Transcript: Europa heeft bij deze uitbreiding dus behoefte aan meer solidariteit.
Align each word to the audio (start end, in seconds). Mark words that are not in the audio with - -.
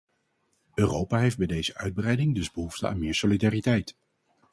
Europa 0.75 1.17
heeft 1.17 1.37
bij 1.37 1.47
deze 1.47 1.75
uitbreiding 1.75 2.35
dus 2.35 2.51
behoefte 2.51 2.87
aan 2.87 2.99
meer 2.99 3.13
solidariteit. 3.13 3.95